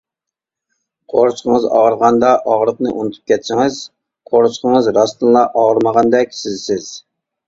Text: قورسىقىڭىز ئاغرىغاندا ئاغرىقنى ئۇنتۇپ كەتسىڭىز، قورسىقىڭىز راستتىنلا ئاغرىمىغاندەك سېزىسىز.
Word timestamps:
قورسىقىڭىز 1.13 1.65
ئاغرىغاندا 1.79 2.31
ئاغرىقنى 2.53 2.93
ئۇنتۇپ 2.93 3.29
كەتسىڭىز، 3.33 3.77
قورسىقىڭىز 4.31 4.89
راستتىنلا 4.97 5.45
ئاغرىمىغاندەك 5.61 6.35
سېزىسىز. 6.39 6.89